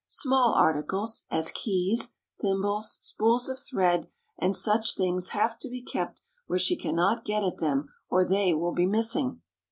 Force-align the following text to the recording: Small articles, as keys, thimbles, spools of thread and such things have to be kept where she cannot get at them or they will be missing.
Small 0.07 0.55
articles, 0.55 1.25
as 1.29 1.51
keys, 1.51 2.15
thimbles, 2.41 2.97
spools 3.01 3.47
of 3.47 3.59
thread 3.59 4.07
and 4.39 4.55
such 4.55 4.95
things 4.95 5.29
have 5.29 5.59
to 5.59 5.69
be 5.69 5.83
kept 5.83 6.23
where 6.47 6.57
she 6.57 6.75
cannot 6.75 7.23
get 7.23 7.43
at 7.43 7.59
them 7.59 7.89
or 8.09 8.25
they 8.25 8.51
will 8.55 8.73
be 8.73 8.87
missing. 8.87 9.41